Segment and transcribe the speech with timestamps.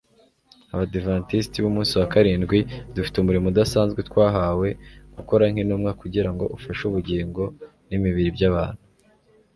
[0.73, 2.59] abadiventisti b'umunsi wa karindwi
[2.95, 4.69] dufite umurimo udasanzwe twahawe
[5.15, 7.43] gukora nk'intumwa, kugira ngo ufashe ubugingo
[7.87, 8.81] n'imibiri by'abantu